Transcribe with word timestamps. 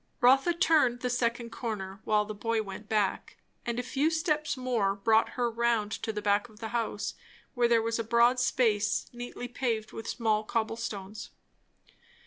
Rotha 0.19 0.53
turned 0.53 1.01
the 1.01 1.11
second 1.11 1.51
corner, 1.51 2.01
while 2.05 2.25
the 2.25 2.33
boy 2.33 2.63
went 2.63 2.89
back; 2.89 3.37
and 3.67 3.77
a 3.77 3.83
few 3.83 4.09
steps 4.09 4.57
more 4.57 4.95
brought 4.95 5.33
her 5.37 5.47
round 5.51 5.91
to 5.91 6.11
the 6.11 6.23
back 6.23 6.49
of 6.49 6.59
the 6.59 6.69
house, 6.69 7.13
where 7.53 7.67
there 7.67 7.83
was 7.83 7.99
a 7.99 8.03
broad 8.03 8.39
space 8.39 9.05
neatly 9.13 9.47
paved 9.47 9.91
with 9.91 10.07
small 10.09 10.43
cobble 10.43 10.75
stones. 10.75 11.29